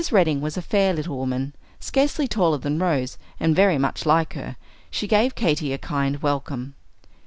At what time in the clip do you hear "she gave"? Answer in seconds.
4.89-5.35